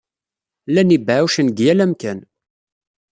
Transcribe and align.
Llan 0.69 0.93
yibeɛɛucen 0.93 1.47
deg 1.49 1.59
yal 1.65 1.79
amkan. 1.85 2.19